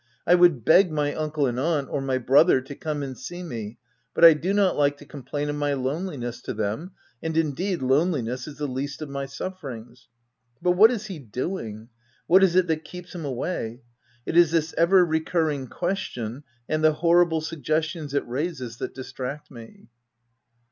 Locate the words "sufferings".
9.27-10.07